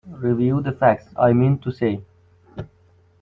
Review 0.17 0.63
the 0.63 0.71
facts, 0.71 1.13
I 1.15 1.31
mean 1.33 1.59
to 1.59 1.71
say. 1.71 2.03